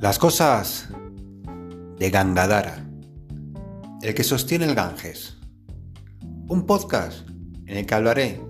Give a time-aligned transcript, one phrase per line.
[0.00, 0.88] Las cosas
[1.98, 2.88] de Gangadara,
[4.00, 5.36] el que sostiene el Ganges.
[6.48, 7.28] Un podcast
[7.66, 8.40] en el que hablaré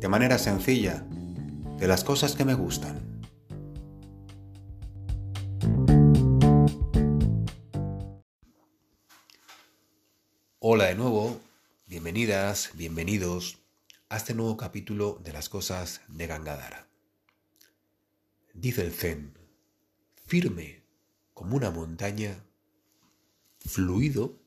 [0.00, 1.06] de manera sencilla
[1.78, 3.22] de las cosas que me gustan.
[10.58, 11.40] Hola de nuevo,
[11.86, 13.58] bienvenidas, bienvenidos
[14.08, 16.88] a este nuevo capítulo de las cosas de Gangadara.
[18.54, 19.38] Dice el Zen,
[20.26, 20.79] firme
[21.40, 22.44] como una montaña,
[23.60, 24.38] fluido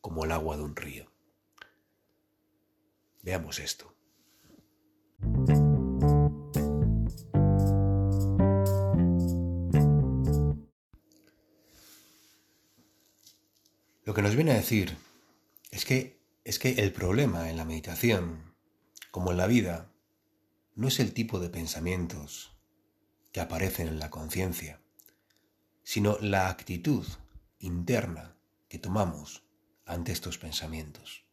[0.00, 1.10] como el agua de un río.
[3.24, 3.92] Veamos esto.
[14.04, 14.96] Lo que nos viene a decir
[15.72, 18.54] es que, es que el problema en la meditación,
[19.10, 19.90] como en la vida,
[20.76, 22.52] no es el tipo de pensamientos
[23.32, 24.80] que aparecen en la conciencia,
[25.90, 27.04] sino la actitud
[27.58, 28.36] interna
[28.68, 29.42] que tomamos
[29.84, 31.24] ante estos pensamientos.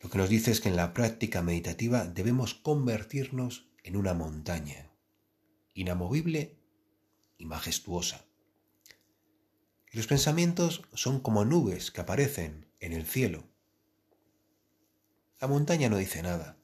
[0.00, 4.90] Lo que nos dice es que en la práctica meditativa debemos convertirnos en una montaña,
[5.72, 6.58] inamovible
[7.38, 8.26] y majestuosa.
[9.92, 13.44] los pensamientos son como nubes que aparecen en el cielo.
[15.40, 16.58] La montaña no dice nada,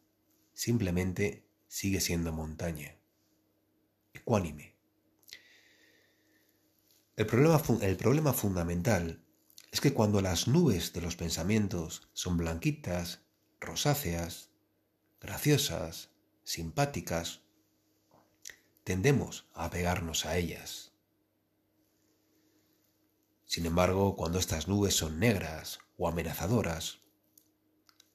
[0.54, 2.98] simplemente sigue siendo montaña,
[4.12, 4.75] ecuánime.
[7.16, 9.24] El problema, el problema fundamental
[9.72, 13.22] es que cuando las nubes de los pensamientos son blanquitas,
[13.58, 14.50] rosáceas,
[15.18, 16.10] graciosas,
[16.44, 17.40] simpáticas,
[18.84, 20.92] tendemos a apegarnos a ellas.
[23.46, 27.00] Sin embargo, cuando estas nubes son negras o amenazadoras,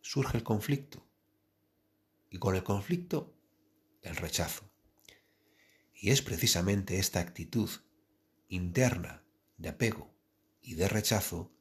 [0.02, 1.04] surge el conflicto.
[2.30, 3.34] Y con el conflicto
[4.04, 4.70] el rechazo.
[5.94, 7.70] Y es precisamente esta actitud
[8.52, 9.24] interna
[9.56, 10.14] de apego
[10.62, 11.54] y de rechazo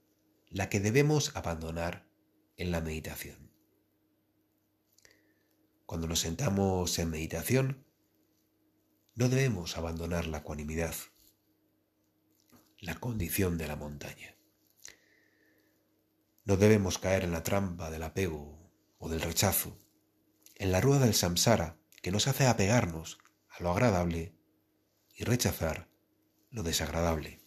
[0.48, 2.10] la que debemos abandonar
[2.56, 3.52] en la meditación.
[5.86, 7.86] Cuando nos sentamos en meditación,
[9.14, 10.96] no debemos abandonar la ecuanimidad,
[12.80, 14.36] la condición de la montaña.
[16.44, 18.68] No debemos caer en la trampa del apego
[18.98, 19.78] o del rechazo,
[20.56, 23.18] en la rueda del samsara que nos hace apegarnos
[23.48, 24.34] a lo agradable
[25.14, 25.89] y rechazar
[26.50, 27.40] lo desagradable.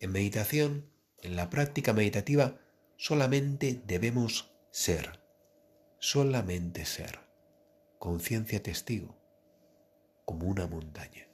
[0.00, 0.90] En meditación,
[1.22, 2.60] en la práctica meditativa,
[2.96, 5.20] solamente debemos ser,
[5.98, 7.20] solamente ser,
[7.98, 9.16] conciencia testigo,
[10.24, 11.28] como una montaña.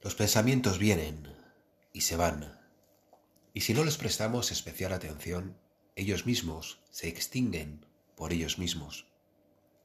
[0.00, 1.34] Los pensamientos vienen
[1.92, 2.60] y se van,
[3.54, 5.56] y si no les prestamos especial atención,
[5.94, 9.06] ellos mismos se extinguen por ellos mismos,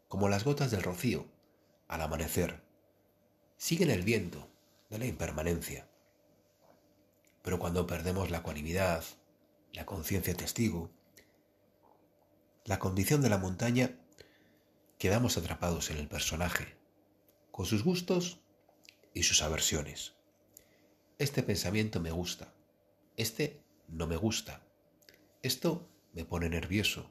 [0.08, 1.28] como las gotas del rocío
[1.88, 2.67] al amanecer.
[3.58, 4.48] Siguen el viento
[4.92, 5.90] de la impermanencia.
[7.42, 9.04] Pero cuando perdemos la ecuanimidad,
[9.74, 10.92] la conciencia testigo,
[12.66, 13.98] la condición de la montaña,
[15.00, 16.78] quedamos atrapados en el personaje,
[17.52, 18.42] con sus gustos
[19.16, 20.14] y sus aversiones.
[21.18, 22.54] Este pensamiento me gusta,
[23.16, 24.62] este no me gusta,
[25.42, 27.10] esto me pone nervioso,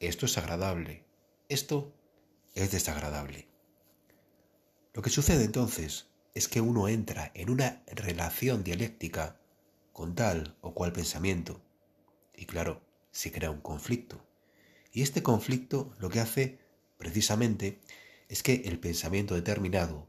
[0.00, 1.04] esto es agradable,
[1.48, 1.92] esto
[2.54, 3.55] es desagradable.
[4.96, 9.38] Lo que sucede entonces es que uno entra en una relación dialéctica
[9.92, 11.60] con tal o cual pensamiento
[12.34, 12.80] y claro,
[13.10, 14.24] se crea un conflicto.
[14.92, 16.60] Y este conflicto lo que hace
[16.96, 17.78] precisamente
[18.30, 20.08] es que el pensamiento determinado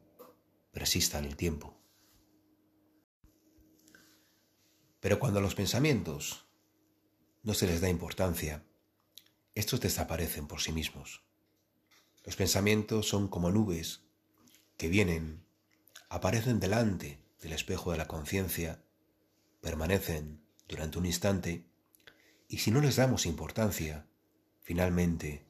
[0.72, 1.76] persista en el tiempo.
[5.02, 6.46] Pero cuando a los pensamientos
[7.44, 8.64] no se les da importancia,
[9.54, 11.24] estos desaparecen por sí mismos.
[12.24, 14.07] Los pensamientos son como nubes
[14.78, 15.44] que vienen,
[16.10, 18.84] aparecen delante del espejo de la conciencia,
[19.62, 21.66] permanecen durante un instante
[22.48, 24.08] y si no les damos importancia,
[24.62, 25.46] finalmente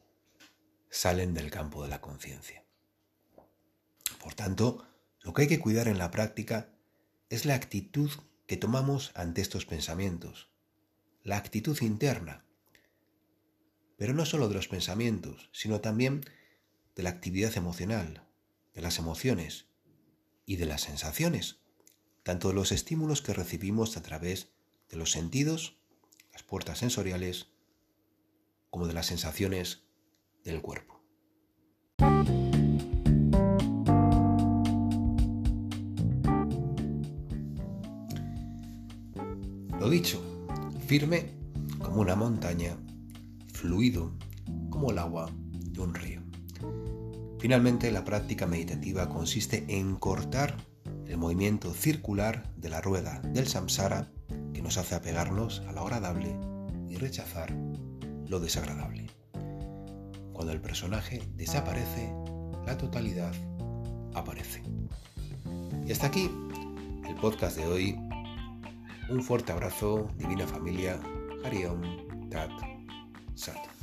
[0.89, 2.63] salen del campo de la conciencia.
[4.21, 4.87] Por tanto,
[5.21, 6.73] lo que hay que cuidar en la práctica
[7.29, 8.09] es la actitud
[8.47, 10.49] que tomamos ante estos pensamientos,
[11.23, 12.45] la actitud interna,
[13.97, 16.23] pero no solo de los pensamientos, sino también
[16.95, 18.26] de la actividad emocional,
[18.77, 19.65] de las emociones
[20.45, 21.57] y de las sensaciones,
[22.21, 24.51] tanto de los estímulos que recibimos a través
[24.91, 25.79] de los sentidos,
[26.31, 27.47] las puertas sensoriales,
[28.69, 29.81] como de las sensaciones
[30.43, 31.01] del cuerpo.
[39.79, 40.21] Lo dicho,
[40.85, 41.31] firme
[41.79, 42.77] como una montaña
[43.51, 44.15] fluido
[44.69, 46.16] como el agua de un río.
[47.39, 50.57] Finalmente, la práctica meditativa consiste en cortar
[51.05, 54.11] el movimiento circular de la rueda del samsara
[54.53, 56.35] que nos hace apegarnos a lo agradable
[56.89, 57.53] y rechazar
[58.27, 59.07] lo desagradable.
[60.33, 62.11] Cuando el personaje desaparece,
[62.65, 63.33] la totalidad
[64.13, 64.63] aparece.
[65.85, 66.29] Y hasta aquí
[67.07, 67.95] el podcast de hoy.
[69.09, 70.99] Un fuerte abrazo, divina familia.
[71.43, 72.51] Hariom Tat
[73.35, 73.76] Sat.